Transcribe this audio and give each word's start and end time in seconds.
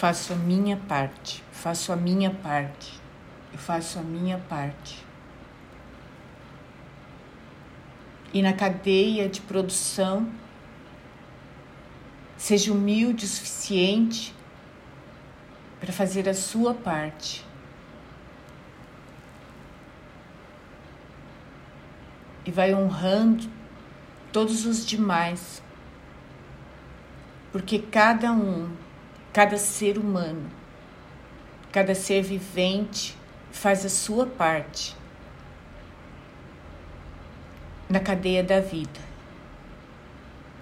faço 0.00 0.32
a 0.32 0.36
minha 0.36 0.78
parte, 0.78 1.44
faço 1.52 1.92
a 1.92 1.96
minha 1.96 2.30
parte, 2.30 2.98
eu 3.52 3.58
faço 3.58 3.98
a 3.98 4.02
minha 4.02 4.38
parte. 4.38 5.04
E 8.32 8.40
na 8.40 8.54
cadeia 8.54 9.28
de 9.28 9.42
produção, 9.42 10.26
seja 12.34 12.72
humilde 12.72 13.26
o 13.26 13.28
suficiente 13.28 14.34
para 15.78 15.92
fazer 15.92 16.26
a 16.30 16.32
sua 16.32 16.72
parte. 16.72 17.44
E 22.46 22.50
vai 22.50 22.74
honrando 22.74 23.50
todos 24.32 24.64
os 24.64 24.86
demais, 24.86 25.62
porque 27.52 27.78
cada 27.78 28.32
um, 28.32 28.74
cada 29.32 29.56
ser 29.56 29.98
humano, 29.98 30.50
cada 31.70 31.94
ser 31.94 32.22
vivente 32.22 33.16
faz 33.52 33.84
a 33.84 33.88
sua 33.88 34.26
parte 34.26 34.96
na 37.88 38.00
cadeia 38.00 38.42
da 38.42 38.60
vida. 38.60 39.00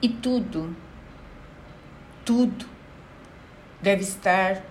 E 0.00 0.08
tudo, 0.08 0.74
tudo 2.24 2.66
deve 3.80 4.02
estar 4.02 4.62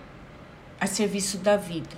a 0.80 0.86
serviço 0.86 1.38
da 1.38 1.56
vida. 1.56 1.96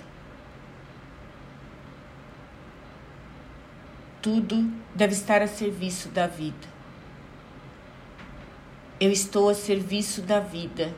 Tudo 4.21 4.71
deve 4.93 5.13
estar 5.13 5.41
a 5.41 5.47
serviço 5.47 6.09
da 6.09 6.27
vida. 6.27 6.67
Eu 8.99 9.11
estou 9.11 9.49
a 9.49 9.55
serviço 9.55 10.21
da 10.21 10.39
vida. 10.39 10.93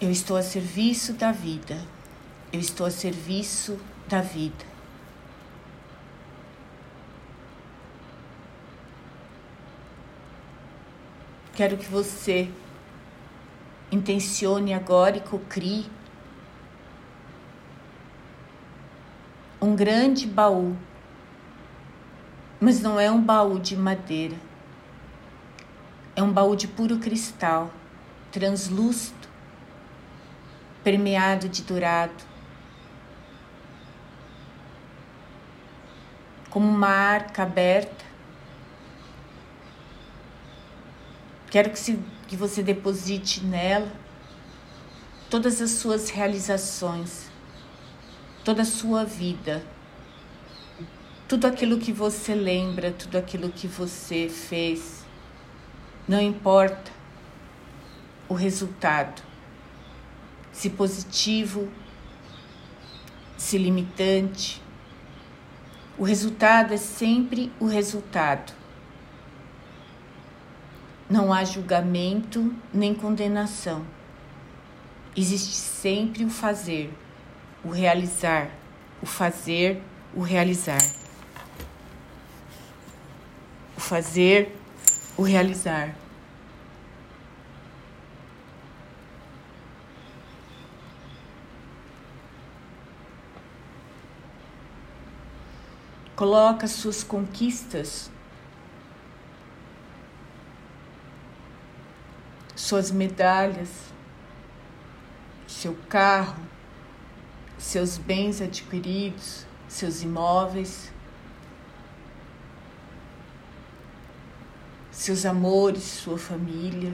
Eu 0.00 0.12
estou 0.12 0.36
a 0.36 0.42
serviço 0.42 1.12
da 1.12 1.32
vida. 1.32 1.76
Eu 2.52 2.60
estou 2.60 2.86
a 2.86 2.90
serviço 2.90 3.78
da 4.06 4.20
vida. 4.20 4.64
Quero 11.54 11.76
que 11.76 11.86
você 11.86 12.48
intencione 13.90 14.72
agora 14.72 15.16
e 15.16 15.20
cocrie 15.20 15.86
um 19.60 19.74
grande 19.74 20.26
baú, 20.26 20.76
mas 22.60 22.80
não 22.80 23.00
é 23.00 23.10
um 23.10 23.20
baú 23.20 23.58
de 23.58 23.76
madeira, 23.76 24.36
é 26.14 26.22
um 26.22 26.32
baú 26.32 26.54
de 26.54 26.68
puro 26.68 26.98
cristal, 26.98 27.72
translúcido, 28.30 29.27
permeado 30.88 31.50
de 31.50 31.64
dourado, 31.64 32.24
como 36.48 36.66
uma 36.66 36.88
arca 36.88 37.42
aberta. 37.42 38.06
Quero 41.50 41.68
que, 41.68 41.78
se, 41.78 41.98
que 42.26 42.36
você 42.36 42.62
deposite 42.62 43.44
nela 43.44 43.92
todas 45.28 45.60
as 45.60 45.72
suas 45.72 46.08
realizações, 46.08 47.28
toda 48.42 48.62
a 48.62 48.64
sua 48.64 49.04
vida, 49.04 49.62
tudo 51.28 51.46
aquilo 51.46 51.76
que 51.76 51.92
você 51.92 52.34
lembra, 52.34 52.92
tudo 52.92 53.18
aquilo 53.18 53.50
que 53.50 53.66
você 53.66 54.30
fez. 54.30 55.04
Não 56.08 56.18
importa 56.18 56.90
o 58.26 58.32
resultado, 58.32 59.28
se 60.58 60.70
positivo, 60.70 61.68
se 63.36 63.56
limitante. 63.56 64.60
O 65.96 66.02
resultado 66.02 66.74
é 66.74 66.76
sempre 66.76 67.52
o 67.60 67.66
resultado. 67.66 68.52
Não 71.08 71.32
há 71.32 71.44
julgamento 71.44 72.52
nem 72.74 72.92
condenação. 72.92 73.86
Existe 75.16 75.54
sempre 75.54 76.24
o 76.24 76.28
fazer, 76.28 76.92
o 77.64 77.70
realizar, 77.70 78.50
o 79.00 79.06
fazer, 79.06 79.80
o 80.12 80.22
realizar. 80.22 80.82
O 83.76 83.80
fazer, 83.80 84.56
o 85.16 85.22
realizar. 85.22 85.94
Coloca 96.18 96.66
suas 96.66 97.04
conquistas 97.04 98.10
suas 102.56 102.90
medalhas, 102.90 103.70
seu 105.46 105.76
carro, 105.88 106.42
seus 107.56 107.96
bens 107.96 108.42
adquiridos, 108.42 109.46
seus 109.68 110.02
imóveis, 110.02 110.92
seus 114.90 115.24
amores, 115.24 115.84
sua 115.84 116.18
família. 116.18 116.92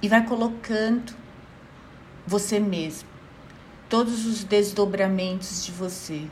E 0.00 0.08
vai 0.08 0.24
colocando 0.24 1.12
você 2.24 2.60
mesmo, 2.60 3.08
todos 3.94 4.26
os 4.26 4.42
desdobramentos 4.42 5.64
de 5.64 5.70
você. 5.70 6.26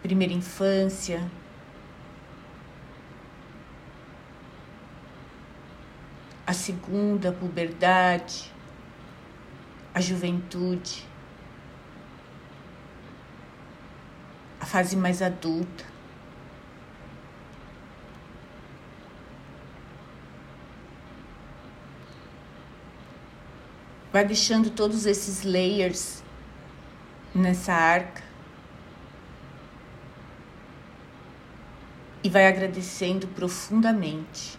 Primeira 0.00 0.32
infância, 0.32 1.30
a 6.46 6.54
segunda 6.54 7.30
puberdade, 7.30 8.50
a 9.92 10.00
juventude, 10.00 11.06
a 14.58 14.64
fase 14.64 14.96
mais 14.96 15.20
adulta. 15.20 15.89
Vai 24.12 24.24
deixando 24.24 24.70
todos 24.70 25.06
esses 25.06 25.44
layers 25.44 26.22
nessa 27.34 27.72
arca 27.72 28.22
e 32.22 32.28
vai 32.28 32.46
agradecendo 32.46 33.28
profundamente. 33.28 34.58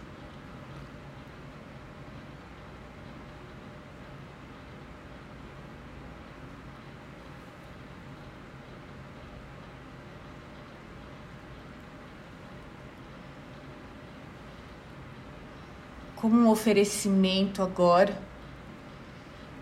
como 16.22 16.36
um 16.36 16.50
oferecimento 16.52 17.64
agora, 17.64 18.16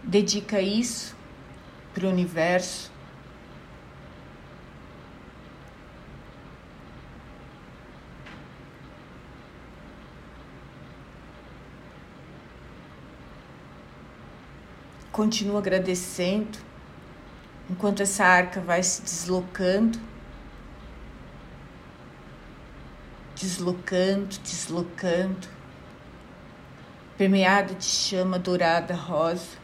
dedica 0.10 0.60
isso 0.60 1.16
para 1.94 2.08
o 2.08 2.10
universo. 2.10 2.92
Continua 15.12 15.60
agradecendo 15.60 16.58
enquanto 17.70 18.02
essa 18.02 18.26
arca 18.26 18.62
vai 18.62 18.82
se 18.82 19.04
deslocando, 19.04 20.00
deslocando, 23.36 24.40
deslocando 24.40 25.60
permeado 27.20 27.76
de 27.76 27.84
chama 27.84 28.40
dourada 28.40 28.96
rosa. 28.96 29.59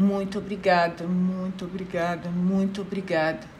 Muito 0.00 0.38
obrigada, 0.38 1.06
muito 1.06 1.66
obrigada, 1.66 2.30
muito 2.30 2.80
obrigada. 2.80 3.59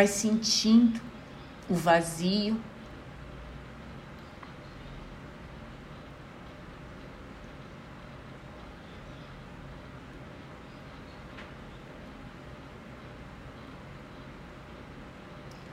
Vai 0.00 0.06
sentindo 0.06 0.98
o 1.68 1.74
vazio. 1.74 2.58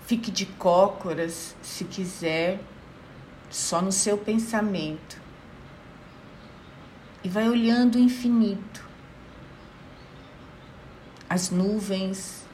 Fique 0.06 0.30
de 0.30 0.46
cócoras 0.46 1.56
se 1.62 1.86
quiser, 1.86 2.60
só 3.50 3.82
no 3.82 3.94
seu 3.94 4.18
pensamento. 4.18 5.22
E 7.24 7.30
vai 7.30 7.48
olhando 7.48 7.96
o 7.96 8.00
infinito, 8.00 8.86
as 11.30 11.50
nuvens, 11.50 12.47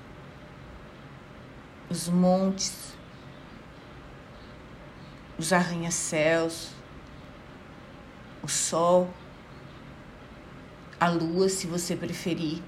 os 1.94 2.10
montes, 2.10 2.96
os 5.38 5.54
arranha-céus, 5.54 6.72
o 8.42 8.48
sol, 8.48 9.14
a 11.00 11.08
lua, 11.08 11.48
se 11.50 11.68
você 11.68 11.96
preferir. 11.96 12.64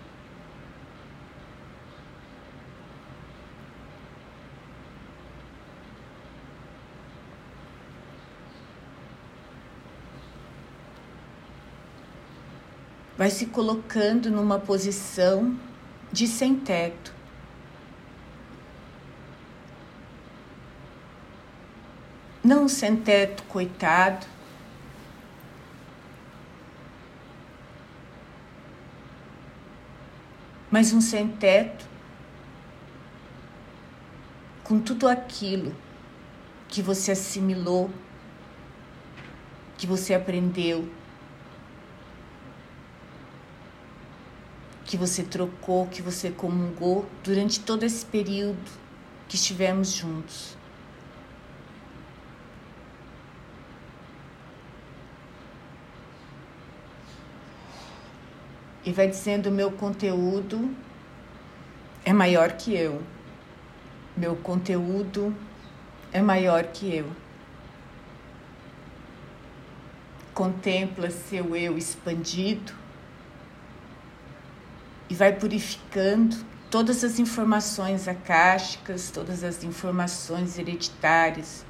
vai 13.17 13.29
se 13.29 13.45
colocando 13.45 14.29
numa 14.29 14.59
posição 14.59 15.57
de 16.11 16.27
sem 16.27 16.53
teto. 16.57 17.14
Não 22.45 22.67
sem 22.67 22.95
teto 22.95 23.41
coitado, 23.45 24.27
mas 30.69 30.93
um 30.93 31.01
sem 31.01 31.27
teto 31.27 31.83
com 34.63 34.79
tudo 34.79 35.07
aquilo 35.07 35.75
que 36.67 36.83
você 36.83 37.13
assimilou, 37.13 37.89
que 39.75 39.87
você 39.87 40.13
aprendeu 40.13 40.87
que 44.85 44.95
você 44.95 45.23
trocou, 45.23 45.87
que 45.87 45.99
você 45.99 46.29
comungou 46.29 47.09
durante 47.23 47.59
todo 47.59 47.81
esse 47.81 48.05
período 48.05 48.71
que 49.27 49.35
estivemos 49.35 49.89
juntos. 49.89 50.55
E 58.85 58.91
vai 58.91 59.07
dizendo: 59.07 59.49
meu 59.51 59.71
conteúdo 59.71 60.73
é 62.05 62.13
maior 62.13 62.53
que 62.53 62.73
eu. 62.73 63.01
Meu 64.15 64.35
conteúdo 64.35 65.35
é 66.13 66.21
maior 66.21 66.63
que 66.65 66.95
eu. 66.95 67.11
Contempla 70.33 71.09
seu 71.09 71.55
eu 71.55 71.77
expandido 71.77 72.73
e 75.09 75.15
vai 75.15 75.33
purificando 75.33 76.35
todas 76.69 77.03
as 77.03 77.19
informações 77.19 78.07
acásticas, 78.07 79.11
todas 79.11 79.43
as 79.43 79.63
informações 79.63 80.57
hereditárias, 80.57 81.65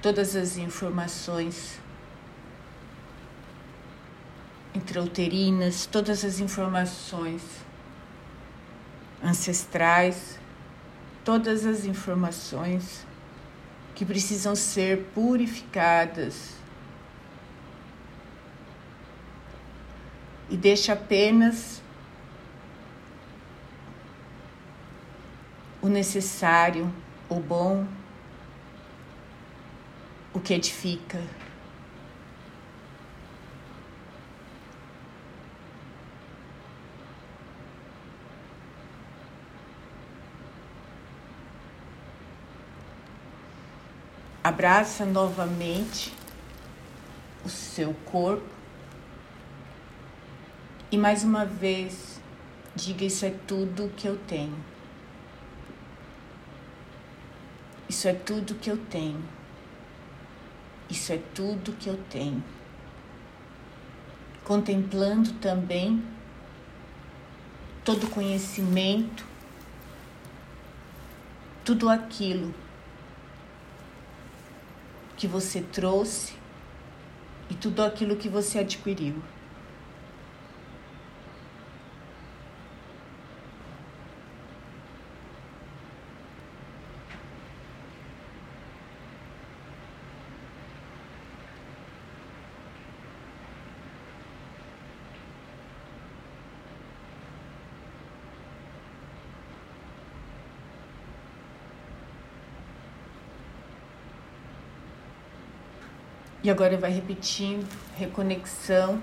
todas 0.00 0.36
as 0.36 0.56
informações 0.56 1.79
intrauterinas, 4.74 5.86
todas 5.86 6.24
as 6.24 6.40
informações 6.40 7.42
ancestrais, 9.22 10.38
todas 11.24 11.66
as 11.66 11.84
informações 11.84 13.06
que 13.94 14.04
precisam 14.04 14.54
ser 14.54 15.10
purificadas. 15.14 16.54
E 20.48 20.56
deixa 20.56 20.94
apenas 20.94 21.82
o 25.82 25.88
necessário, 25.88 26.92
o 27.28 27.36
bom, 27.36 27.86
o 30.32 30.40
que 30.40 30.54
edifica. 30.54 31.20
Abraça 44.42 45.04
novamente 45.04 46.14
o 47.44 47.48
seu 47.50 47.92
corpo 48.06 48.48
e 50.90 50.96
mais 50.96 51.22
uma 51.22 51.44
vez 51.44 52.18
diga: 52.74 53.04
Isso 53.04 53.26
é 53.26 53.34
tudo 53.46 53.92
que 53.94 54.08
eu 54.08 54.16
tenho. 54.26 54.56
Isso 57.86 58.08
é 58.08 58.14
tudo 58.14 58.54
que 58.54 58.70
eu 58.70 58.78
tenho. 58.78 59.22
Isso 60.88 61.12
é 61.12 61.20
tudo 61.34 61.72
que 61.72 61.90
eu 61.90 62.02
tenho. 62.08 62.42
Contemplando 64.42 65.34
também 65.34 66.02
todo 67.84 68.08
conhecimento, 68.08 69.22
tudo 71.62 71.90
aquilo 71.90 72.54
que 75.20 75.26
você 75.26 75.60
trouxe 75.60 76.32
e 77.50 77.54
tudo 77.54 77.82
aquilo 77.82 78.16
que 78.16 78.26
você 78.26 78.60
adquiriu. 78.60 79.16
E 106.50 106.52
agora 106.52 106.76
vai 106.76 106.90
repetindo, 106.90 107.64
reconexão 107.96 109.00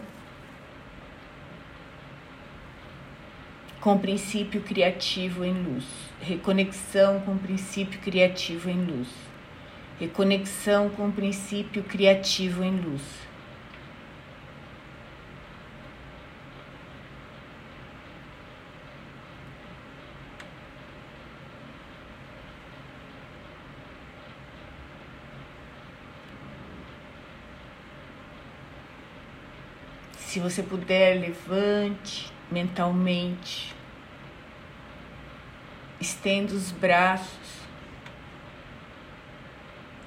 com 3.79 3.93
o 3.93 3.99
princípio 3.99 4.61
criativo 4.61 5.45
em 5.45 5.53
luz. 5.53 5.85
Reconexão 6.19 7.21
com 7.21 7.35
o 7.35 7.39
princípio 7.39 8.01
criativo 8.01 8.69
em 8.69 8.83
luz. 8.83 9.07
Reconexão 9.97 10.89
com 10.89 11.07
o 11.07 11.11
princípio 11.13 11.83
criativo 11.83 12.65
em 12.65 12.81
luz. 12.81 13.01
Se 30.37 30.41
você 30.41 30.61
puder, 30.61 31.19
levante 31.19 32.31
mentalmente, 32.51 33.73
estenda 35.99 36.53
os 36.53 36.71
braços. 36.71 37.63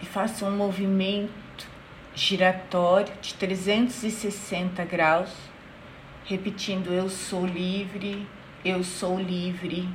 E 0.00 0.06
faça 0.06 0.44
um 0.44 0.56
movimento 0.56 1.66
giratório 2.14 3.12
de 3.20 3.34
360 3.34 4.84
graus, 4.84 5.34
repetindo: 6.24 6.92
Eu 6.92 7.08
sou 7.08 7.44
livre, 7.44 8.24
eu 8.64 8.84
sou 8.84 9.18
livre, 9.18 9.88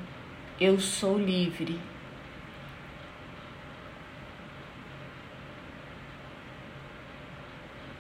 eu 0.60 0.82
sou 0.82 1.18
livre. 1.18 1.80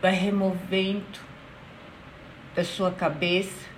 Vai 0.01 0.11
removendo 0.11 1.24
da 2.55 2.63
sua 2.63 2.91
cabeça 2.91 3.75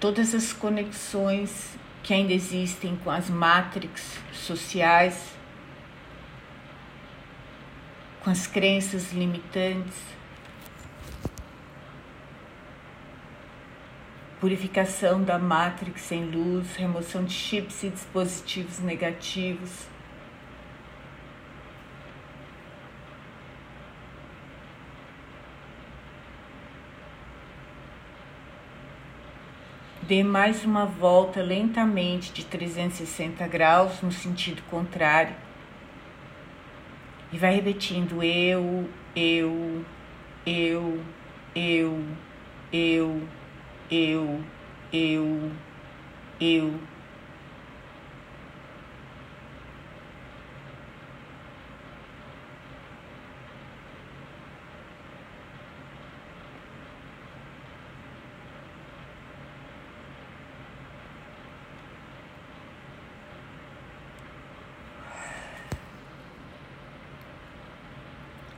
todas 0.00 0.34
as 0.34 0.50
conexões 0.50 1.78
que 2.02 2.14
ainda 2.14 2.32
existem 2.32 2.96
com 3.04 3.10
as 3.10 3.28
matrix 3.28 4.18
sociais, 4.32 5.36
com 8.24 8.30
as 8.30 8.46
crenças 8.46 9.12
limitantes. 9.12 9.98
Purificação 14.40 15.22
da 15.22 15.38
matrix 15.38 16.10
em 16.10 16.24
luz, 16.24 16.74
remoção 16.74 17.22
de 17.22 17.34
chips 17.34 17.82
e 17.82 17.90
dispositivos 17.90 18.78
negativos. 18.78 19.89
Dê 30.10 30.24
mais 30.24 30.64
uma 30.64 30.86
volta 30.86 31.40
lentamente 31.40 32.32
de 32.32 32.44
360 32.44 33.46
graus 33.46 34.02
no 34.02 34.10
sentido 34.10 34.60
contrário. 34.68 35.36
E 37.32 37.38
vai 37.38 37.54
repetindo 37.54 38.20
eu, 38.20 38.90
eu, 39.14 39.84
eu, 40.44 41.00
eu, 41.54 42.04
eu, 42.72 43.22
eu, 43.88 44.40
eu, 44.92 45.50
eu. 46.40 46.74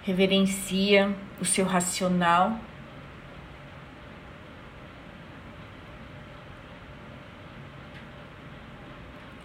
Reverencia 0.02 1.14
o 1.40 1.44
seu 1.44 1.64
racional. 1.64 2.59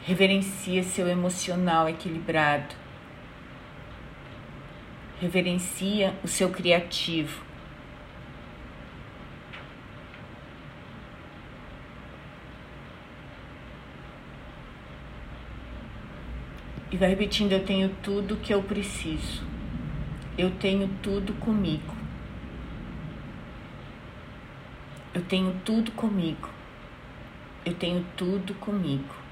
Reverencia 0.03 0.83
seu 0.83 1.07
emocional 1.07 1.87
equilibrado. 1.87 2.75
Reverencia 5.19 6.15
o 6.23 6.27
seu 6.27 6.49
criativo. 6.49 7.45
E 16.89 16.95
vai 16.95 17.09
repetindo: 17.09 17.51
Eu 17.51 17.65
tenho 17.65 17.89
tudo 18.01 18.37
que 18.37 18.53
eu 18.53 18.63
preciso. 18.63 19.56
Eu 20.38 20.51
tenho 20.51 20.88
tudo 21.01 21.34
comigo. 21.34 21.96
Eu 25.12 25.24
tenho 25.24 25.51
tudo 25.65 25.91
comigo. 25.94 26.50
Eu 27.65 27.74
tenho 27.74 28.06
tudo 28.15 28.53
comigo. 28.53 29.26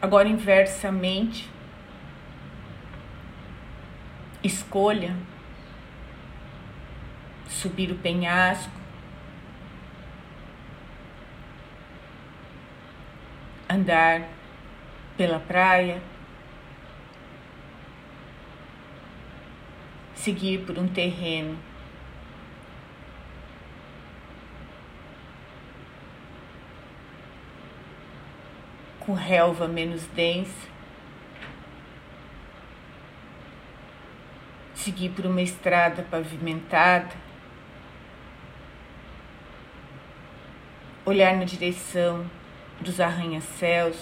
Agora, 0.00 0.28
inversamente, 0.28 1.50
escolha 4.44 5.16
subir 7.48 7.90
o 7.90 7.96
penhasco, 7.96 8.70
andar 13.68 14.28
pela 15.16 15.40
praia, 15.40 16.00
seguir 20.14 20.64
por 20.64 20.78
um 20.78 20.86
terreno 20.86 21.58
com 29.08 29.14
relva 29.14 29.66
menos 29.66 30.06
densa. 30.08 30.68
Seguir 34.74 35.08
por 35.08 35.24
uma 35.24 35.40
estrada 35.40 36.02
pavimentada. 36.02 37.16
Olhar 41.06 41.34
na 41.38 41.44
direção 41.46 42.30
dos 42.82 43.00
arranha-céus. 43.00 43.96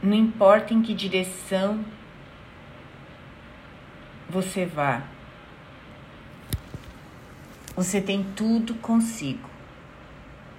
Não 0.00 0.14
importa 0.14 0.72
em 0.72 0.80
que 0.80 0.94
direção 0.94 1.84
você 4.30 4.64
vá. 4.64 5.13
Você 7.76 8.00
tem 8.00 8.22
tudo 8.36 8.76
consigo. 8.76 9.50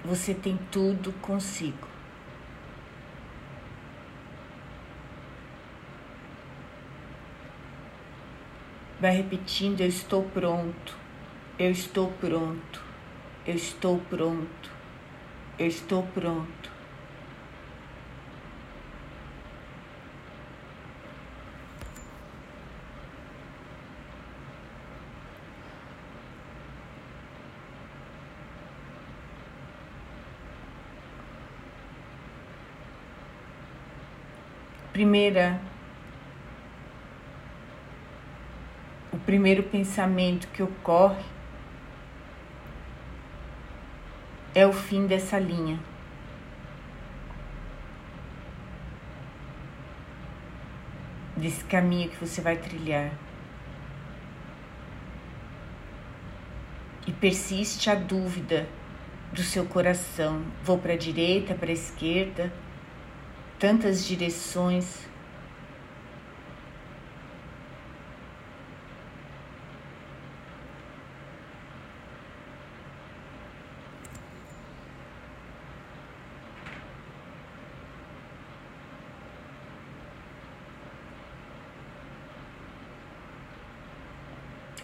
Você 0.03 0.34
tem 0.34 0.60
tudo 0.69 1.13
consigo. 1.22 1.88
Vai 9.00 9.12
repetindo: 9.12 9.79
Eu 9.79 9.88
estou 9.88 10.24
pronto. 10.24 10.98
Eu 11.57 11.72
estou 11.72 12.12
pronto. 12.19 12.84
Eu 13.48 13.55
estou 13.55 13.98
pronto. 14.10 14.72
Eu 15.57 15.67
estou 15.67 16.03
pronto. 16.07 16.64
Primeira 34.96 35.60
o 39.12 39.18
primeiro 39.18 39.62
pensamento 39.64 40.48
que 40.54 40.64
ocorre 40.64 41.25
é 44.54 44.66
o 44.66 44.72
fim 44.72 45.06
dessa 45.06 45.38
linha. 45.38 45.78
Desse 51.36 51.66
caminho 51.66 52.10
que 52.10 52.25
você 52.25 52.40
vai 52.40 52.56
trilhar. 52.56 53.12
E 57.06 57.12
persiste 57.12 57.90
a 57.90 57.96
dúvida 57.96 58.66
do 59.34 59.44
seu 59.44 59.66
coração: 59.66 60.42
vou 60.64 60.78
para 60.78 60.94
a 60.94 60.98
direita, 60.98 61.54
para 61.54 61.70
a 61.70 61.74
esquerda? 61.74 62.50
Tantas 63.60 64.06
direções. 64.06 65.06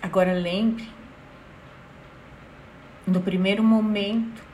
Agora 0.01 0.34
lembre, 0.34 0.90
no 3.08 3.22
primeiro 3.22 3.63
momento, 3.63 4.50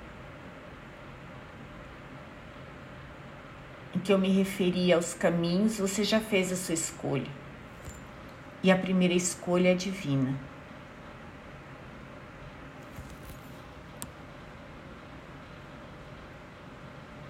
que 4.08 4.14
eu 4.14 4.18
me 4.18 4.30
referi 4.30 4.94
aos 4.94 5.14
caminhos, 5.14 5.80
você 5.80 6.02
já 6.02 6.22
fez 6.22 6.50
a 6.50 6.56
sua 6.56 6.74
escolha. 6.74 7.30
E 8.64 8.72
a 8.72 8.78
primeira 8.78 9.14
escolha 9.14 9.74
é 9.74 9.76
divina. 9.76 10.34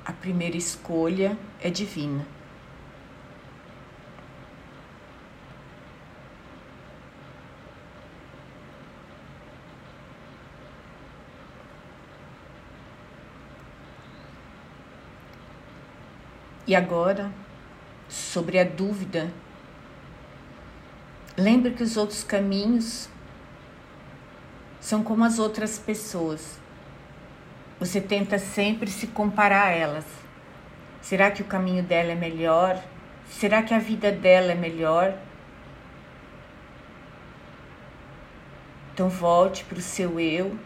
A 0.05 0.13
primeira 0.13 0.55
escolha 0.55 1.35
é 1.59 1.71
divina. 1.71 2.36
E 16.67 16.75
agora, 16.75 17.31
sobre 18.09 18.59
a 18.59 18.65
dúvida, 18.65 19.31
lembre 21.37 21.71
que 21.71 21.81
os 21.81 21.95
outros 21.95 22.25
caminhos 22.25 23.07
são 24.81 25.01
como 25.01 25.23
as 25.23 25.39
outras 25.39 25.79
pessoas. 25.79 26.59
Você 27.79 28.01
tenta 28.01 28.37
sempre 28.37 28.91
se 28.91 29.07
comparar 29.07 29.67
a 29.67 29.71
elas. 29.71 30.05
Será 31.01 31.31
que 31.31 31.41
o 31.41 31.45
caminho 31.45 31.83
dela 31.83 32.11
é 32.11 32.15
melhor? 32.15 32.83
Será 33.29 33.63
que 33.63 33.73
a 33.73 33.79
vida 33.79 34.11
dela 34.11 34.51
é 34.51 34.55
melhor? 34.55 35.17
Então 38.93 39.07
volte 39.07 39.63
para 39.63 39.77
o 39.77 39.81
seu 39.81 40.19
eu 40.19 40.57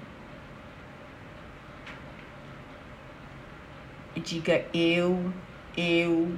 e 4.15 4.19
diga 4.19 4.65
eu 4.73 5.31
eu, 5.77 6.37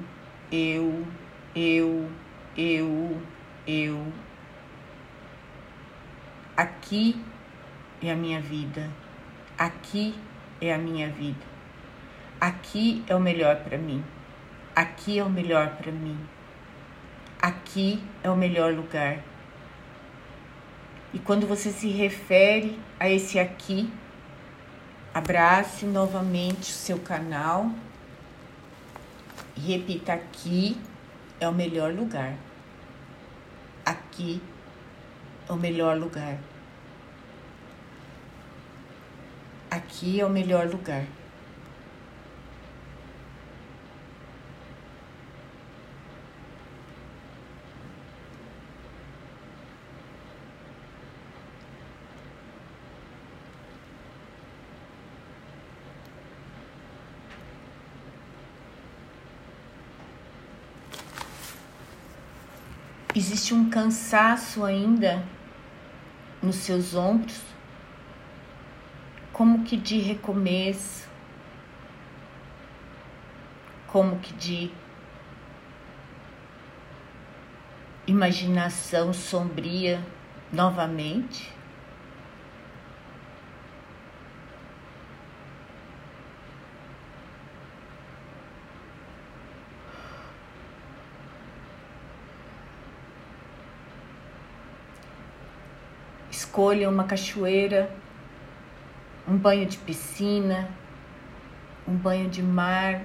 eu, 0.51 1.07
eu, 1.55 2.11
eu, 2.55 3.21
eu. 3.65 4.13
Aqui 6.55 7.19
é 8.01 8.11
a 8.11 8.15
minha 8.15 8.39
vida. 8.39 8.89
Aqui 9.57 10.13
é 10.61 10.73
a 10.73 10.77
minha 10.77 11.09
vida. 11.09 11.45
Aqui 12.39 13.03
é 13.07 13.15
o 13.15 13.19
melhor 13.19 13.57
para 13.57 13.77
mim. 13.77 14.03
Aqui 14.75 15.17
é 15.17 15.23
o 15.23 15.29
melhor 15.29 15.69
para 15.77 15.91
mim. 15.91 16.19
Aqui 17.41 18.03
é 18.23 18.29
o 18.29 18.35
melhor 18.35 18.73
lugar. 18.73 19.19
E 21.11 21.19
quando 21.19 21.47
você 21.47 21.71
se 21.71 21.87
refere 21.89 22.79
a 22.99 23.09
esse 23.09 23.39
aqui, 23.39 23.91
abrace 25.13 25.85
novamente 25.85 26.71
o 26.71 26.73
seu 26.73 26.99
canal 26.99 27.71
repita: 29.55 30.13
aqui 30.13 30.77
é 31.39 31.47
o 31.47 31.53
melhor 31.53 31.93
lugar. 31.93 32.35
Aqui 33.85 34.41
é 35.49 35.51
o 35.51 35.55
melhor 35.55 35.97
lugar. 35.97 36.37
Aqui 39.69 40.19
é 40.19 40.25
o 40.25 40.29
melhor 40.29 40.67
lugar. 40.67 41.05
Existe 63.15 63.53
um 63.53 63.69
cansaço 63.69 64.65
ainda 64.65 65.23
nos 66.41 66.55
seus 66.55 66.95
ombros, 66.95 67.39
como 69.31 69.63
que 69.63 69.77
de 69.77 69.99
recomeço, 69.99 71.07
como 73.85 74.17
que 74.17 74.33
de 74.33 74.71
imaginação 78.07 79.13
sombria 79.13 80.03
novamente. 80.51 81.52
Escolha 96.53 96.87
uma 96.87 97.05
cachoeira, 97.05 97.89
um 99.27 99.35
banho 99.35 99.65
de 99.65 99.75
piscina, 99.75 100.69
um 101.87 101.95
banho 101.95 102.29
de 102.29 102.43
mar, 102.43 103.01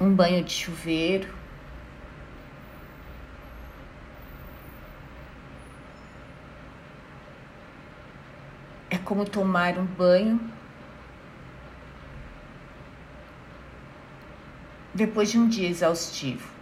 um 0.00 0.10
banho 0.10 0.42
de 0.42 0.50
chuveiro. 0.50 1.28
É 8.88 8.96
como 8.96 9.26
tomar 9.26 9.76
um 9.76 9.84
banho 9.84 10.40
depois 14.94 15.30
de 15.30 15.36
um 15.36 15.46
dia 15.46 15.68
exaustivo. 15.68 16.53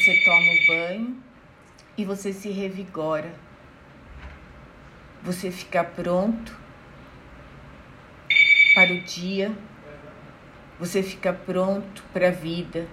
Você 0.00 0.14
toma 0.24 0.38
o 0.38 0.66
banho 0.66 1.22
e 1.94 2.06
você 2.06 2.32
se 2.32 2.48
revigora. 2.48 3.34
Você 5.22 5.50
fica 5.50 5.84
pronto 5.84 6.56
para 8.74 8.94
o 8.94 9.00
dia. 9.02 9.52
Você 10.78 11.02
fica 11.02 11.34
pronto 11.34 12.02
para 12.14 12.28
a 12.28 12.30
vida. 12.30 12.88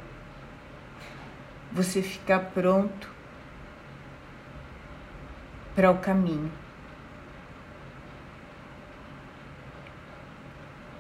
Você 1.72 2.02
fica 2.02 2.38
pronto 2.40 3.10
para 5.74 5.90
o 5.90 6.00
caminho. 6.00 6.52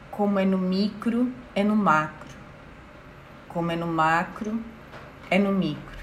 Como 0.09 0.39
é 0.39 0.45
no 0.45 0.57
micro, 0.57 1.29
é 1.53 1.65
no 1.65 1.75
macro. 1.75 2.37
Como 3.49 3.69
é 3.73 3.75
no 3.75 3.87
macro, 3.87 4.63
é 5.29 5.37
no 5.37 5.51
micro. 5.51 5.96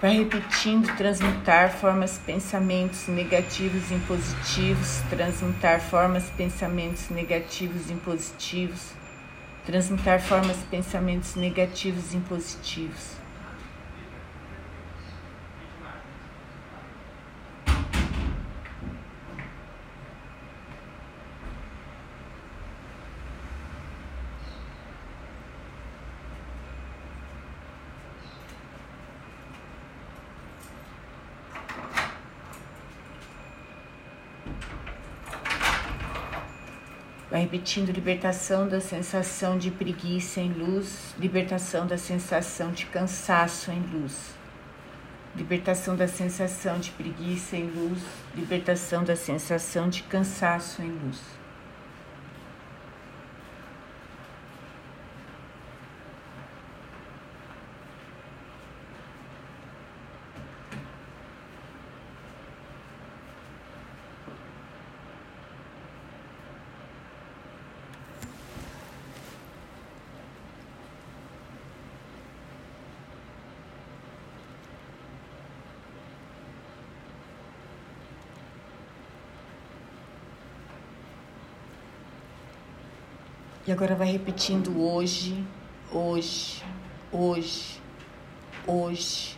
Vai 0.00 0.16
repetindo, 0.16 0.96
transmutar 0.96 1.72
formas, 1.72 2.18
pensamentos 2.18 3.08
negativos 3.08 3.90
em 3.90 3.98
positivos, 3.98 5.00
transmutar 5.10 5.80
formas, 5.80 6.30
pensamentos 6.36 7.10
negativos 7.10 7.90
em 7.90 7.96
positivos, 7.96 8.92
transmutar 9.66 10.20
formas, 10.20 10.56
pensamentos 10.70 11.34
negativos 11.34 12.14
em 12.14 12.20
positivos. 12.20 13.18
Vai 37.30 37.37
repetindo 37.50 37.90
libertação 37.90 38.68
da 38.68 38.78
sensação 38.78 39.56
de 39.56 39.70
preguiça 39.70 40.38
em 40.38 40.52
luz, 40.52 41.14
libertação 41.18 41.86
da 41.86 41.96
sensação 41.96 42.70
de 42.72 42.84
cansaço 42.84 43.70
em 43.70 43.80
luz, 43.80 44.34
libertação 45.34 45.96
da 45.96 46.06
sensação 46.06 46.78
de 46.78 46.90
preguiça 46.90 47.56
em 47.56 47.64
luz, 47.70 48.02
libertação 48.34 49.02
da 49.02 49.16
sensação 49.16 49.88
de 49.88 50.02
cansaço 50.02 50.82
em 50.82 50.90
luz. 50.90 51.37
E 83.68 83.70
agora 83.70 83.94
vai 83.94 84.10
repetindo 84.10 84.80
hoje, 84.80 85.44
hoje, 85.92 86.64
hoje, 87.12 87.78
hoje, 88.66 89.36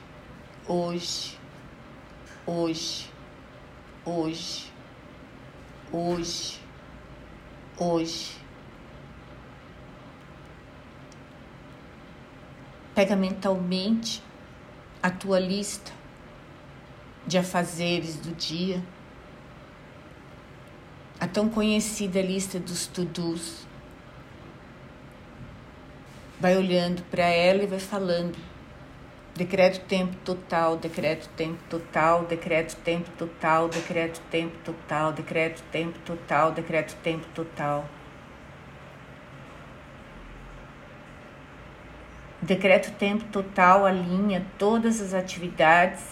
hoje, 0.69 1.37
hoje, 2.47 3.11
hoje, 4.07 4.73
hoje, 5.93 6.61
hoje. 7.77 8.37
Pega 12.95 13.16
mentalmente 13.16 14.23
a 15.03 15.11
tua 15.11 15.40
lista 15.40 15.90
de 17.27 17.37
afazeres 17.37 18.14
do 18.14 18.33
dia, 18.37 18.81
a 21.19 21.27
tão 21.27 21.49
conhecida 21.49 22.23
lista 22.23 22.61
dos 22.61 22.87
to-dos 22.87 23.69
vai 26.40 26.57
olhando 26.57 27.03
para 27.11 27.24
ela 27.24 27.62
e 27.62 27.66
vai 27.66 27.79
falando. 27.79 28.37
Decreto 29.37 29.87
tempo 29.87 30.16
total, 30.24 30.76
decreto 30.76 31.29
tempo 31.37 31.59
total, 31.68 32.24
decreto 32.24 32.76
tempo 32.76 33.11
total, 33.16 33.68
decreto 33.68 34.20
tempo 34.31 34.57
total, 34.64 35.12
decreto 35.12 35.62
tempo 35.70 35.98
total, 36.00 36.53
decreto 36.53 36.96
tempo 37.03 37.26
total. 37.35 37.88
Decreto 42.42 42.90
tempo 42.92 43.24
total 43.24 43.85
alinha 43.85 44.44
todas 44.59 45.00
as 45.00 45.12
atividades 45.12 46.03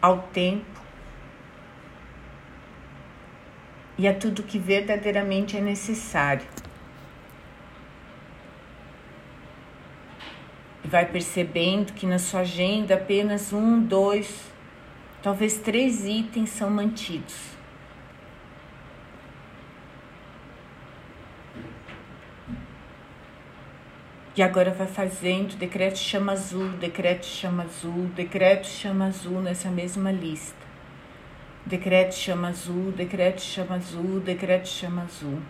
ao 0.00 0.18
tempo 0.18 0.82
e 3.96 4.06
a 4.06 4.14
tudo 4.14 4.42
que 4.42 4.58
verdadeiramente 4.58 5.56
é 5.56 5.60
necessário. 5.60 6.46
Vai 10.94 11.06
percebendo 11.06 11.92
que 11.92 12.06
na 12.06 12.20
sua 12.20 12.42
agenda 12.42 12.94
apenas 12.94 13.52
um, 13.52 13.82
dois, 13.82 14.48
talvez 15.20 15.58
três 15.58 16.04
itens 16.04 16.50
são 16.50 16.70
mantidos. 16.70 17.34
E 24.36 24.42
agora 24.42 24.70
vai 24.70 24.86
fazendo 24.86 25.56
decreto 25.56 25.98
chama 25.98 26.30
azul, 26.30 26.68
decreto 26.78 27.26
chama 27.26 27.64
azul, 27.64 28.06
decreto 28.14 28.68
chama 28.68 29.06
azul 29.06 29.40
nessa 29.40 29.70
mesma 29.70 30.12
lista. 30.12 30.64
Decreto 31.66 32.14
chama 32.14 32.50
azul, 32.50 32.92
decreto 32.92 33.40
chama 33.40 33.74
azul, 33.74 34.20
decreto 34.20 34.68
chama 34.68 35.02
azul 35.02 35.42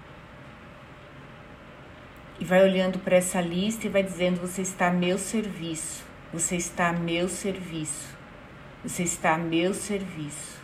e 2.38 2.44
vai 2.44 2.62
olhando 2.62 2.99
para 2.99 3.16
essa 3.16 3.40
lista 3.40 3.87
e 3.87 3.90
vai 3.90 4.03
dizendo: 4.03 4.40
Você 4.40 4.62
está 4.62 4.88
a 4.88 4.92
meu 4.92 5.18
serviço, 5.18 6.05
você 6.33 6.57
está 6.57 6.88
a 6.88 6.92
meu 6.92 7.29
serviço, 7.29 8.09
você 8.83 9.03
está 9.03 9.35
a 9.35 9.38
meu 9.38 9.73
serviço. 9.73 10.55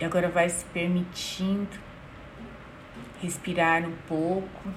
E 0.00 0.04
agora 0.04 0.30
vai 0.30 0.48
se 0.48 0.64
permitindo 0.64 1.89
respirar 3.20 3.86
um 3.86 3.96
pouco, 4.08 4.68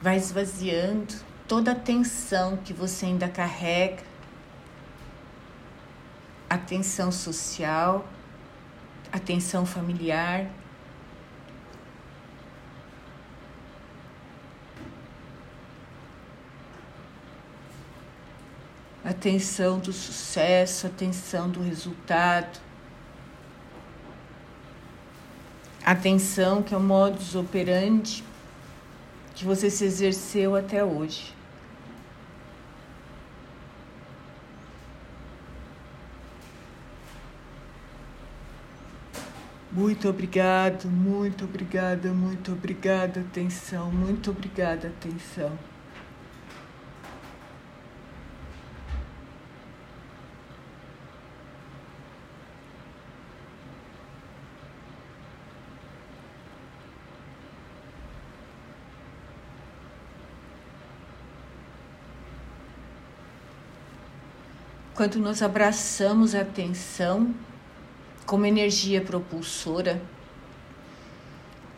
vai 0.00 0.16
esvaziando 0.16 1.14
toda 1.46 1.72
a 1.72 1.74
tensão 1.74 2.56
que 2.56 2.72
você 2.72 3.06
ainda 3.06 3.28
carrega, 3.28 4.02
a 6.48 6.58
tensão 6.58 7.12
social, 7.12 8.08
a 9.12 9.18
tensão 9.18 9.66
familiar. 9.66 10.46
A 19.02 19.12
tensão 19.12 19.78
do 19.78 19.92
sucesso, 19.92 20.86
a 20.86 20.90
tensão 20.90 21.48
do 21.48 21.62
resultado. 21.62 22.60
Atenção, 25.90 26.62
que 26.62 26.72
é 26.72 26.76
o 26.76 26.80
modus 26.80 27.34
operandi 27.34 28.22
que 29.34 29.44
você 29.44 29.68
se 29.68 29.84
exerceu 29.84 30.54
até 30.54 30.84
hoje. 30.84 31.34
Muito 39.72 40.08
obrigado, 40.08 40.86
muito 40.86 41.44
obrigada, 41.44 42.12
muito 42.12 42.52
obrigada, 42.52 43.22
atenção, 43.22 43.90
muito 43.90 44.30
obrigada, 44.30 44.86
atenção. 44.86 45.58
Quando 65.00 65.18
nós 65.18 65.40
abraçamos 65.40 66.34
a 66.34 66.42
atenção 66.42 67.34
como 68.26 68.44
energia 68.44 69.00
propulsora, 69.00 69.98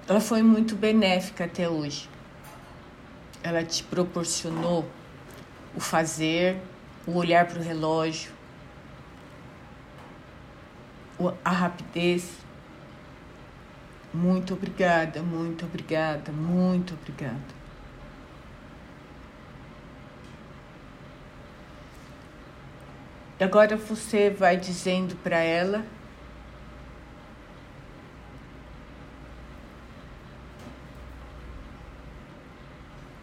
ela 0.09 0.19
foi 0.19 0.43
muito 0.43 0.75
benéfica 0.75 1.45
até 1.45 1.69
hoje. 1.69 2.11
Ela 3.41 3.63
te 3.63 3.85
proporcionou 3.85 4.85
o 5.73 5.79
fazer, 5.79 6.61
o 7.07 7.17
olhar 7.17 7.47
para 7.47 7.61
o 7.61 7.63
relógio, 7.63 8.33
a 11.45 11.51
rapidez. 11.51 12.29
Muito 14.13 14.53
obrigada, 14.55 15.23
muito 15.23 15.65
obrigada, 15.65 16.33
muito 16.33 16.95
obrigada. 16.95 17.62
E 23.43 23.45
agora 23.45 23.77
você 23.77 24.31
vai 24.31 24.57
dizendo 24.57 25.17
para 25.17 25.39
ela 25.39 25.85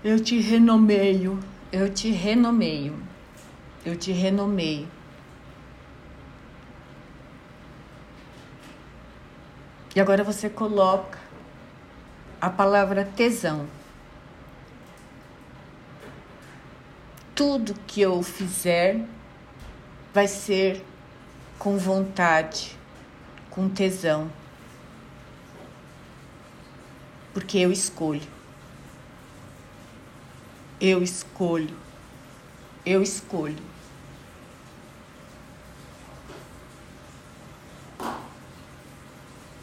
Eu 0.03 0.21
te 0.21 0.38
renomeio, 0.41 1.39
eu 1.71 1.89
te 1.93 2.10
renomeio, 2.12 3.01
eu 3.86 3.95
te 3.95 4.12
renomeio. 4.12 4.89
E 9.95 10.01
agora 10.01 10.21
você 10.21 10.49
coloca 10.49 11.17
a 12.41 12.49
palavra 12.49 13.05
tesão. 13.05 13.67
Tudo 17.34 17.73
que 17.88 18.01
eu 18.01 18.21
fizer 18.21 19.05
vai 20.19 20.27
ser 20.27 20.86
com 21.58 21.77
vontade, 21.77 22.77
com 23.49 23.69
tesão. 23.69 24.29
Porque 27.34 27.58
eu 27.60 27.71
escolho. 27.71 28.27
Eu 30.82 31.01
escolho. 31.01 31.73
Eu 32.86 33.01
escolho. 33.01 33.63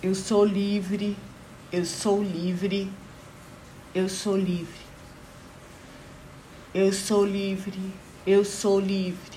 Eu 0.03 0.15
sou 0.15 0.43
livre, 0.43 1.19
eu 1.71 1.85
sou 1.85 2.23
livre, 2.23 2.91
eu 3.95 4.09
sou 4.09 4.39
livre. 4.39 4.87
Eu 6.73 6.95
sou 6.95 7.27
livre, 7.27 7.93
eu 8.27 8.43
sou 8.43 8.81
livre. 8.81 9.36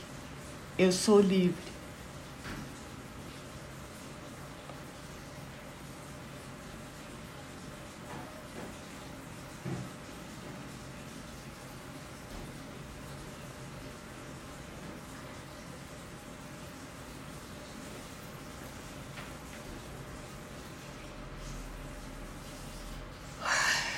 Eu 0.79 0.93
sou 0.93 1.19
livre. 1.19 1.53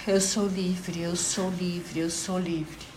Eu 0.07 0.19
sou 0.19 0.47
livre, 0.47 0.99
eu 0.99 1.15
sou 1.15 1.51
livre, 1.51 1.99
eu 1.99 2.09
sou 2.09 2.39
livre. 2.39 2.91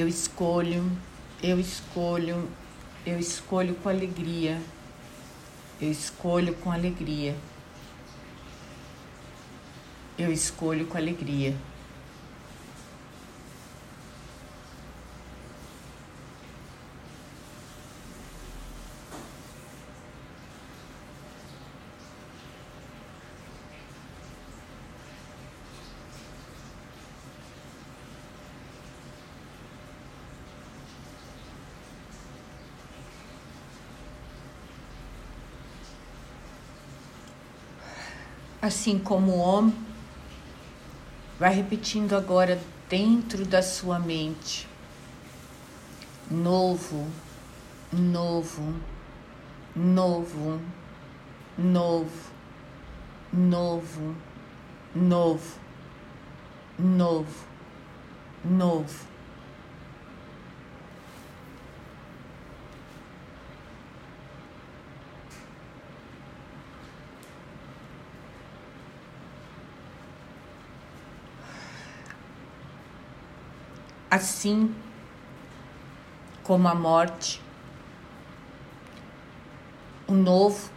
Eu 0.00 0.08
escolho, 0.08 0.90
eu 1.42 1.60
escolho, 1.60 2.48
eu 3.04 3.18
escolho 3.18 3.74
com 3.74 3.90
alegria. 3.90 4.58
Eu 5.78 5.90
escolho 5.90 6.54
com 6.54 6.72
alegria. 6.72 7.36
Eu 10.16 10.32
escolho 10.32 10.86
com 10.86 10.96
alegria. 10.96 11.54
Assim 38.60 38.98
como 38.98 39.32
o 39.32 39.38
homem, 39.38 39.74
vai 41.38 41.54
repetindo 41.54 42.14
agora 42.14 42.60
dentro 42.88 43.46
da 43.46 43.62
sua 43.62 43.98
mente. 43.98 44.68
Novo, 46.30 47.06
novo, 47.92 48.74
novo, 49.74 50.60
novo, 51.56 52.20
novo, 53.32 54.16
novo, 54.94 55.58
novo, 56.78 57.46
novo. 58.44 59.09
Assim 74.10 74.74
como 76.42 76.66
a 76.66 76.74
morte, 76.74 77.40
o 80.08 80.12
novo 80.12 80.68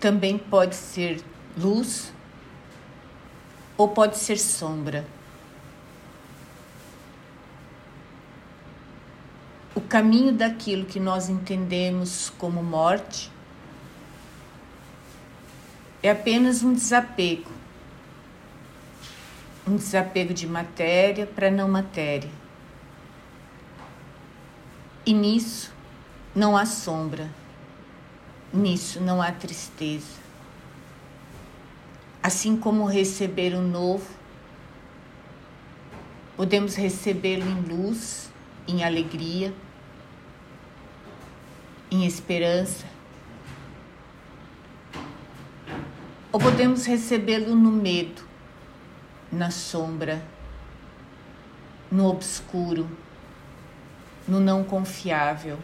também 0.00 0.38
pode 0.38 0.74
ser 0.74 1.22
luz 1.56 2.12
ou 3.76 3.88
pode 3.88 4.16
ser 4.16 4.38
sombra. 4.38 5.06
O 9.74 9.80
caminho 9.80 10.32
daquilo 10.32 10.86
que 10.86 10.98
nós 10.98 11.28
entendemos 11.28 12.30
como 12.38 12.62
morte 12.62 13.30
é 16.02 16.10
apenas 16.10 16.62
um 16.62 16.72
desapego 16.72 17.51
um 19.66 19.76
desapego 19.76 20.34
de 20.34 20.46
matéria 20.46 21.26
para 21.26 21.50
não 21.50 21.68
matéria. 21.68 22.30
E 25.04 25.12
nisso 25.12 25.72
não 26.34 26.56
há 26.56 26.64
sombra, 26.64 27.28
nisso 28.52 29.00
não 29.00 29.20
há 29.20 29.30
tristeza. 29.32 30.22
Assim 32.22 32.56
como 32.56 32.86
receber 32.86 33.54
o 33.54 33.60
novo, 33.60 34.08
podemos 36.36 36.74
recebê-lo 36.74 37.44
em 37.44 37.60
luz, 37.62 38.30
em 38.66 38.84
alegria, 38.84 39.52
em 41.90 42.06
esperança, 42.06 42.86
ou 46.32 46.40
podemos 46.40 46.86
recebê-lo 46.86 47.54
no 47.54 47.70
medo, 47.70 48.31
na 49.32 49.50
sombra, 49.50 50.22
no 51.90 52.06
obscuro, 52.06 52.86
no 54.28 54.38
não 54.38 54.62
confiável. 54.62 55.58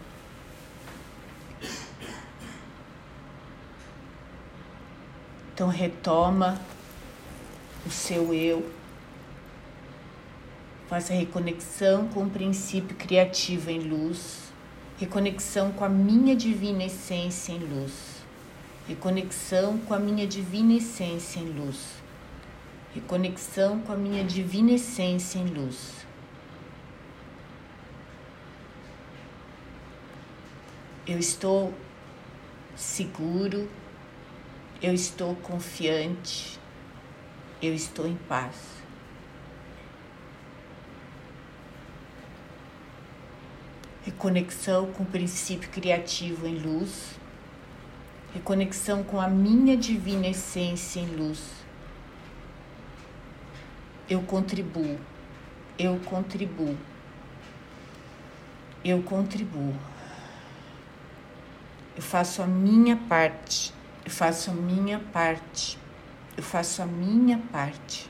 Então 5.52 5.68
retoma 5.68 6.58
o 7.84 7.90
seu 7.90 8.32
eu, 8.32 8.70
faz 10.88 11.10
a 11.10 11.14
reconexão 11.14 12.08
com 12.08 12.22
o 12.22 12.30
princípio 12.30 12.96
criativo 12.96 13.70
em 13.70 13.80
luz, 13.80 14.50
reconexão 14.98 15.72
com 15.72 15.84
a 15.84 15.88
minha 15.88 16.34
divina 16.34 16.84
essência 16.84 17.52
em 17.52 17.58
luz, 17.58 17.92
reconexão 18.86 19.76
com 19.78 19.92
a 19.92 19.98
minha 19.98 20.26
divina 20.26 20.74
essência 20.74 21.40
em 21.40 21.50
luz 21.50 21.97
e 22.94 23.00
conexão 23.00 23.80
com 23.80 23.92
a 23.92 23.96
minha 23.96 24.24
divina 24.24 24.72
essência 24.72 25.38
em 25.38 25.46
luz. 25.46 26.06
Eu 31.06 31.18
estou 31.18 31.72
seguro, 32.76 33.68
eu 34.82 34.92
estou 34.92 35.34
confiante, 35.36 36.58
eu 37.62 37.74
estou 37.74 38.06
em 38.06 38.16
paz. 38.16 38.78
Reconexão 44.04 44.90
com 44.92 45.02
o 45.02 45.06
princípio 45.06 45.68
criativo 45.70 46.46
em 46.46 46.58
luz, 46.58 47.18
reconexão 48.32 49.02
com 49.02 49.20
a 49.20 49.28
minha 49.28 49.76
divina 49.76 50.26
essência 50.26 51.00
em 51.00 51.06
luz 51.14 51.57
eu 54.08 54.22
contribuo, 54.22 54.98
eu 55.78 56.00
contribuo, 56.04 56.76
eu 58.84 59.02
contribuo. 59.02 59.74
Eu 61.94 62.02
faço 62.02 62.42
a 62.42 62.46
minha 62.46 62.96
parte, 62.96 63.74
eu 64.04 64.10
faço 64.10 64.50
a 64.50 64.54
minha 64.54 64.98
parte, 64.98 65.78
eu 66.36 66.42
faço 66.42 66.80
a 66.80 66.86
minha 66.86 67.38
parte. 67.52 68.08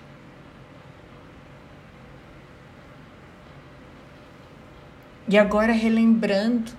E 5.27 5.37
agora 5.37 5.73
relembrando 5.73 6.73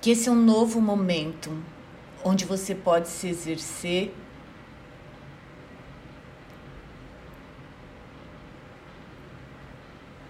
que 0.00 0.10
esse 0.10 0.28
é 0.28 0.32
um 0.32 0.44
novo 0.44 0.80
momento 0.80 1.56
onde 2.24 2.44
você 2.44 2.74
pode 2.74 3.08
se 3.08 3.28
exercer 3.28 4.14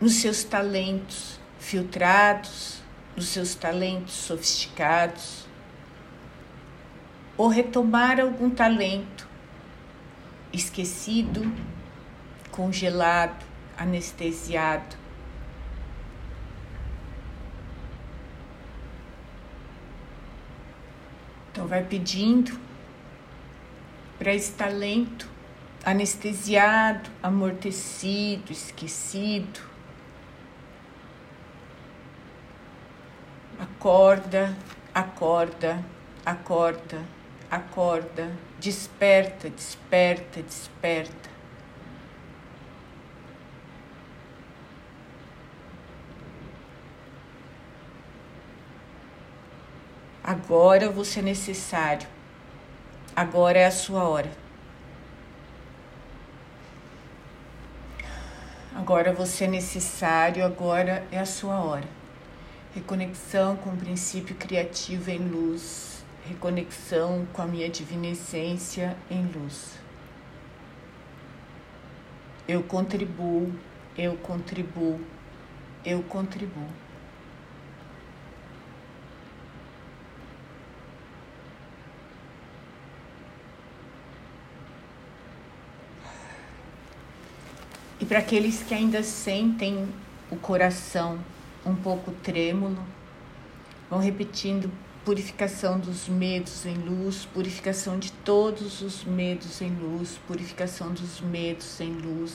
nos 0.01 0.15
seus 0.15 0.45
talentos 0.45 1.41
filtrados, 1.59 2.81
nos 3.17 3.27
seus 3.27 3.55
talentos 3.55 4.15
sofisticados, 4.15 5.47
ou 7.37 7.49
retomar 7.49 8.21
algum 8.21 8.51
talento 8.51 9.29
esquecido, 10.53 11.53
congelado, 12.51 13.45
anestesiado. 13.77 14.97
Então, 21.51 21.67
vai 21.67 21.83
pedindo 21.83 22.59
para 24.19 24.33
esse 24.35 24.53
talento 24.53 25.29
anestesiado, 25.85 27.11
amortecido, 27.23 28.53
esquecido, 28.53 29.61
Acorda, 33.79 34.57
acorda, 34.93 35.85
acorda, 36.27 37.01
acorda, 37.49 38.33
desperta, 38.59 39.49
desperta, 39.49 40.43
desperta. 40.43 41.31
Agora 50.25 50.91
você 50.91 51.21
é 51.21 51.23
necessário. 51.23 52.09
Agora 53.14 53.61
é 53.61 53.67
a 53.67 53.71
sua 53.71 54.03
hora. 54.03 54.33
Agora 58.75 59.12
você 59.12 59.45
é 59.45 59.47
necessário, 59.49 60.45
agora 60.45 61.07
é 61.12 61.21
a 61.21 61.27
sua 61.27 61.61
hora 61.61 61.98
reconexão 62.79 63.57
com 63.57 63.71
o 63.71 63.77
princípio 63.77 64.37
criativo 64.37 65.11
em 65.11 65.19
luz, 65.19 66.05
reconexão 66.25 67.27
com 67.33 67.43
a 67.43 67.47
minha 67.47 67.69
divina 67.69 68.07
essência 68.07 68.97
em 69.11 69.27
luz. 69.27 69.73
Eu 72.47 72.62
contribuo, 72.62 73.53
eu 73.97 74.17
contribuo, 74.19 75.01
eu 75.85 76.03
contribuo. 76.05 76.69
E 88.01 88.05
para 88.05 88.21
aqueles 88.21 88.62
que 88.62 88.73
ainda 88.73 89.03
sentem 89.03 89.88
o 90.31 90.37
coração 90.37 91.19
um 91.64 91.75
pouco 91.75 92.11
trêmulo, 92.23 92.79
vão 93.90 93.99
repetindo 93.99 94.71
purificação 95.05 95.79
dos 95.79 96.09
medos 96.09 96.66
em 96.66 96.75
luz, 96.75 97.25
purificação 97.25 97.99
de 97.99 98.12
todos 98.12 98.83
os 98.83 99.05
medos 99.05 99.62
em 99.62 99.71
luz, 99.71 100.18
purificação 100.27 100.92
dos 100.92 101.21
medos 101.21 101.81
em 101.81 101.92
luz. 101.92 102.35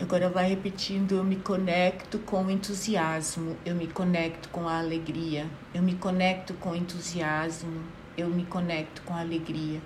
Agora 0.00 0.28
vai 0.28 0.48
repetindo: 0.48 1.16
eu 1.16 1.24
me 1.24 1.36
conecto 1.36 2.18
com 2.20 2.50
entusiasmo, 2.50 3.56
eu 3.64 3.74
me 3.74 3.86
conecto 3.86 4.48
com 4.48 4.68
a 4.68 4.78
alegria, 4.78 5.46
eu 5.74 5.82
me 5.82 5.94
conecto 5.94 6.54
com 6.54 6.74
entusiasmo, 6.74 7.82
eu 8.16 8.28
me 8.28 8.44
conecto 8.44 9.02
com 9.02 9.14
a 9.14 9.20
alegria. 9.20 9.80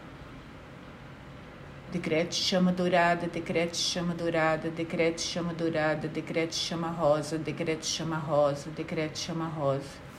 Decrete 1.93 2.31
chama 2.33 2.73
dourada, 2.73 3.27
decrete 3.27 3.75
chama 3.75 4.15
dourada, 4.15 4.71
decrete 4.71 5.19
chama 5.19 5.53
dourada, 5.53 6.09
decrete 6.09 6.53
chama 6.53 6.89
rosa, 6.99 7.37
decrete 7.37 7.83
chama 7.83 8.17
rosa, 8.27 8.71
decrete 8.71 9.15
chama 9.15 9.53
rosa. 9.55 10.12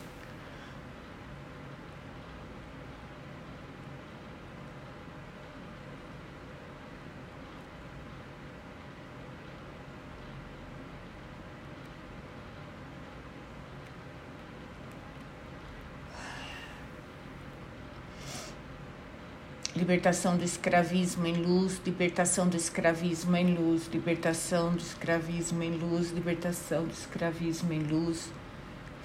Libertação 19.94 20.36
do 20.36 20.44
escravismo 20.44 21.28
em 21.28 21.36
luz, 21.36 21.80
libertação 21.86 22.50
do 22.50 22.58
escravismo 22.58 23.38
em 23.38 23.54
luz, 23.54 23.88
libertação 23.94 24.72
do 24.72 24.80
escravismo 24.80 25.62
em 25.62 25.78
luz, 25.78 26.10
libertação 26.10 26.84
do 26.84 26.92
escravismo 26.92 27.72
em 27.72 27.84
luz, 27.84 28.32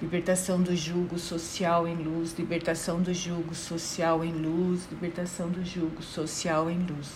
libertação 0.01 0.59
do 0.59 0.75
jugo 0.75 1.19
social 1.19 1.87
em 1.87 1.93
luz, 1.93 2.33
libertação 2.39 2.99
do 3.03 3.13
jugo 3.13 3.53
social 3.53 4.25
em 4.25 4.31
luz, 4.31 4.87
libertação 4.89 5.47
do 5.47 5.63
jugo 5.63 6.01
social 6.01 6.71
em 6.71 6.79
luz. 6.79 7.11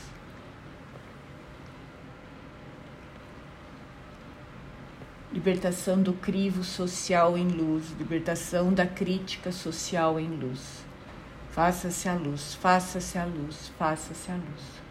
Libertação 5.32 6.00
do 6.00 6.14
crivo 6.14 6.64
social 6.64 7.36
em 7.36 7.48
luz, 7.48 7.86
libertação 7.98 8.72
da 8.72 8.86
crítica 8.86 9.52
social 9.52 10.20
em 10.20 10.28
luz. 10.28 10.93
Faça-se 11.54 12.10
a 12.10 12.16
luz, 12.16 12.56
faça-se 12.56 13.16
a 13.16 13.26
luz, 13.26 13.72
faça-se 13.78 14.32
a 14.32 14.34
luz. 14.34 14.82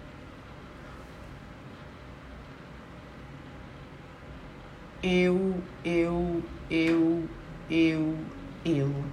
Eu, 5.03 5.61
eu, 5.85 6.41
eu, 6.71 7.29
eu, 7.69 8.17
eu. 8.65 9.05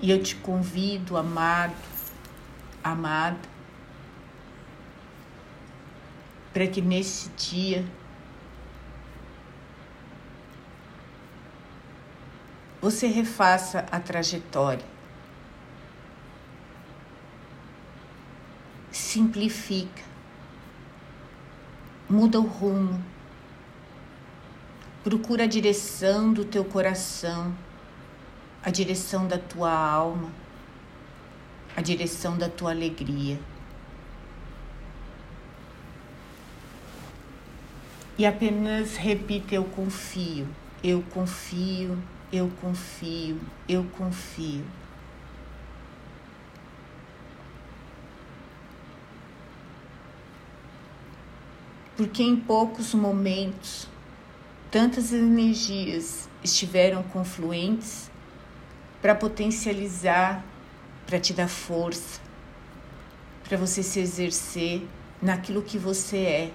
E 0.00 0.08
eu 0.08 0.22
te 0.22 0.36
convido, 0.36 1.16
amado, 1.16 1.74
amada, 2.84 3.40
para 6.52 6.68
que 6.68 6.80
nesse 6.80 7.30
dia 7.30 7.84
você 12.82 13.06
refaça 13.06 13.86
a 13.92 14.00
trajetória. 14.00 14.84
Simplifica. 18.90 20.02
Muda 22.10 22.40
o 22.40 22.46
rumo. 22.46 23.00
Procura 25.04 25.44
a 25.44 25.46
direção 25.46 26.32
do 26.32 26.44
teu 26.44 26.64
coração, 26.64 27.56
a 28.62 28.70
direção 28.70 29.26
da 29.26 29.38
tua 29.38 29.72
alma, 29.72 30.30
a 31.76 31.80
direção 31.80 32.36
da 32.36 32.48
tua 32.48 32.70
alegria. 32.70 33.38
E 38.18 38.26
apenas 38.26 38.96
repita: 38.96 39.54
Eu 39.54 39.64
confio, 39.64 40.46
eu 40.84 41.02
confio, 41.10 41.98
eu 42.32 42.50
confio, 42.60 43.38
eu 43.68 43.84
confio. 43.98 44.64
Porque 51.94 52.22
em 52.22 52.34
poucos 52.34 52.94
momentos 52.94 53.86
tantas 54.70 55.12
energias 55.12 56.26
estiveram 56.42 57.02
confluentes 57.02 58.10
para 59.02 59.14
potencializar, 59.14 60.42
para 61.06 61.20
te 61.20 61.34
dar 61.34 61.48
força, 61.48 62.18
para 63.44 63.58
você 63.58 63.82
se 63.82 64.00
exercer 64.00 64.88
naquilo 65.20 65.62
que 65.62 65.76
você 65.76 66.16
é, 66.16 66.52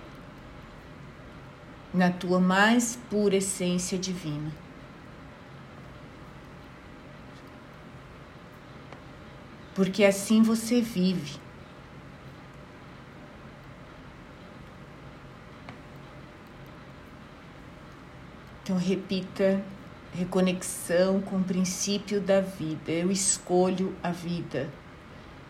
na 1.94 2.10
tua 2.10 2.40
mais 2.40 2.98
pura 3.10 3.36
essência 3.36 3.98
divina. 3.98 4.67
Porque 9.78 10.04
assim 10.04 10.42
você 10.42 10.82
vive. 10.82 11.38
Então 18.64 18.76
repita 18.76 19.64
reconexão 20.12 21.22
com 21.22 21.36
o 21.36 21.44
princípio 21.44 22.20
da 22.20 22.42
vida. 22.42 22.92
Eu 22.92 23.12
escolho 23.12 23.96
a 24.02 24.10
vida. 24.10 24.68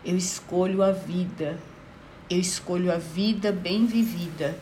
Eu 0.04 0.14
escolho 0.14 0.82
a 0.82 0.92
vida. 0.92 1.58
Eu 2.28 2.38
escolho 2.38 2.92
a 2.92 2.98
vida 2.98 3.50
bem 3.50 3.86
vivida. 3.86 4.58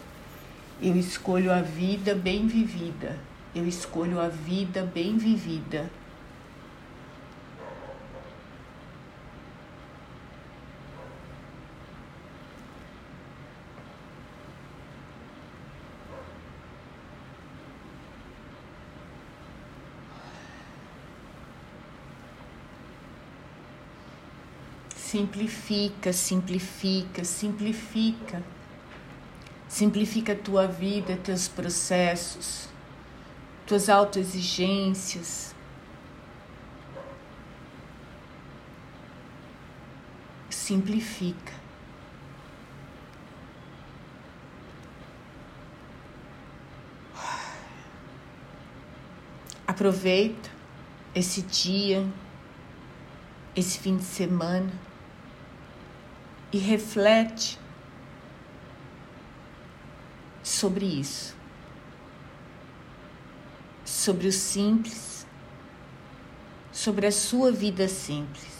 Eu 0.80 0.94
escolho 0.94 1.50
a 1.50 1.60
vida 1.60 2.14
bem 2.14 2.46
vivida. 2.46 3.18
Eu 3.52 3.66
escolho 3.66 4.20
a 4.20 4.28
vida 4.28 4.84
bem 4.84 5.18
vivida. 5.18 5.90
Simplifica, 25.06 26.12
simplifica, 26.12 27.22
simplifica. 27.22 28.42
Simplifica 29.68 30.32
a 30.32 30.36
tua 30.36 30.66
vida, 30.66 31.16
teus 31.16 31.46
processos, 31.46 32.68
tuas 33.64 33.88
autoexigências. 33.88 35.54
Simplifica. 40.50 41.52
Aproveita 49.68 50.50
esse 51.14 51.42
dia, 51.42 52.04
esse 53.54 53.78
fim 53.78 53.96
de 53.96 54.02
semana 54.02 54.95
e 56.52 56.58
reflete 56.58 57.58
sobre 60.42 60.86
isso, 60.86 61.36
sobre 63.84 64.28
o 64.28 64.32
simples, 64.32 65.26
sobre 66.72 67.06
a 67.06 67.12
sua 67.12 67.50
vida 67.50 67.88
simples. 67.88 68.56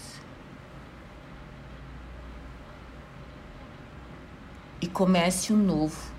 E 4.81 4.87
comece 4.87 5.53
o 5.53 5.57
um 5.57 5.59
novo. 5.59 6.13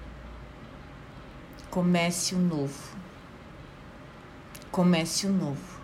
Comece 1.70 2.34
o 2.34 2.38
um 2.38 2.42
novo. 2.42 2.98
comece 4.72 5.26
o 5.28 5.32
novo. 5.32 5.77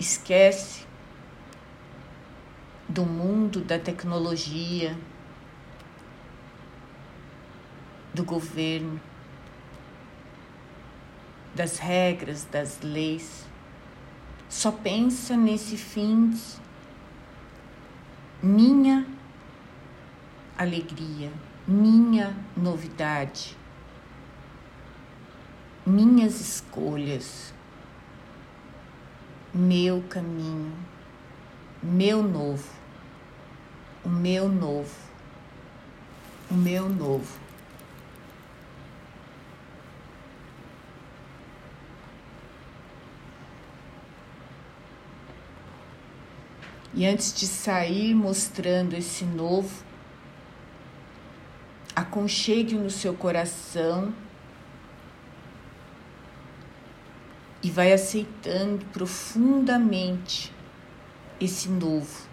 Esquece 0.00 0.86
do 2.88 3.04
mundo 3.04 3.60
da 3.60 3.78
tecnologia, 3.78 4.96
do 8.14 8.24
governo, 8.24 8.98
das 11.54 11.78
regras, 11.78 12.46
das 12.50 12.80
leis. 12.80 13.46
Só 14.48 14.72
pensa 14.72 15.36
nesse 15.36 15.76
fim, 15.76 16.32
minha 18.42 19.06
alegria, 20.56 21.30
minha 21.68 22.34
novidade, 22.56 23.54
minhas 25.84 26.40
escolhas, 26.40 27.52
meu 29.58 30.02
caminho, 30.08 30.72
meu 31.82 32.22
novo, 32.22 32.68
o 34.04 34.08
meu 34.08 34.48
novo, 34.48 34.94
o 36.50 36.54
meu 36.54 36.88
novo. 36.88 37.38
E 46.92 47.06
antes 47.06 47.32
de 47.32 47.46
sair 47.46 48.14
mostrando 48.14 48.94
esse 48.94 49.24
novo, 49.24 49.84
aconchegue 51.94 52.74
no 52.74 52.90
seu 52.90 53.14
coração 53.14 54.12
e 57.62 57.70
vai 57.70 57.92
aceitando 57.92 58.84
profundamente 58.86 60.52
esse 61.40 61.68
novo. 61.68 62.28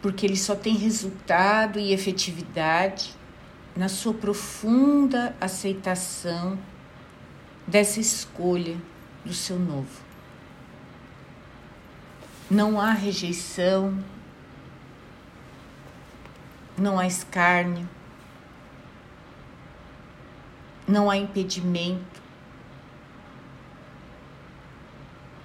Porque 0.00 0.24
ele 0.24 0.36
só 0.36 0.54
tem 0.54 0.76
resultado 0.76 1.78
e 1.78 1.92
efetividade 1.92 3.14
na 3.76 3.88
sua 3.88 4.14
profunda 4.14 5.36
aceitação 5.40 6.58
dessa 7.66 8.00
escolha 8.00 8.76
do 9.24 9.34
seu 9.34 9.58
novo. 9.58 10.08
Não 12.50 12.80
há 12.80 12.92
rejeição, 12.92 14.02
não 16.78 16.98
há 16.98 17.06
escárnio, 17.06 17.88
não 20.88 21.10
há 21.10 21.16
impedimento. 21.16 22.22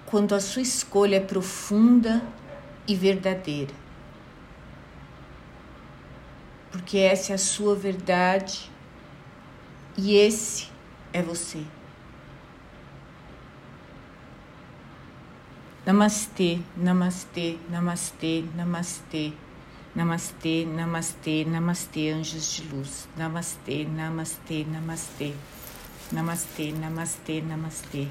Quando 0.06 0.34
a 0.34 0.40
sua 0.40 0.62
escolha 0.62 1.18
é 1.18 1.20
profunda 1.20 2.24
e 2.88 2.96
verdadeira. 2.96 3.74
Porque 6.72 6.98
essa 6.98 7.34
é 7.34 7.36
a 7.36 7.38
sua 7.38 7.76
verdade 7.76 8.72
e 9.98 10.16
esse 10.16 10.70
é 11.12 11.22
você. 11.22 11.64
Namastê, 15.86 16.60
namastê, 16.78 17.58
namastê, 17.70 18.46
namastê. 18.56 19.34
Namastê, 19.96 20.66
namastê, 20.66 21.46
namastê, 21.46 22.10
anjos 22.10 22.56
de 22.56 22.64
luz. 22.70 23.06
Namastê, 23.16 23.86
namastê, 23.86 24.66
namastê. 24.66 25.34
Namastê, 26.12 26.72
namastê, 26.72 27.42
namastê. 27.42 28.08